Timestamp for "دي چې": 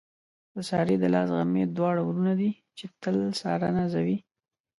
2.41-2.85